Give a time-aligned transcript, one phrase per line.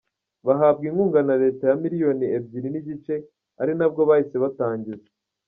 [0.47, 3.13] bahabwa inkunga na leta ya miliyoni ebyiri n'igice
[3.61, 5.09] ari nabwo bahise batangiza.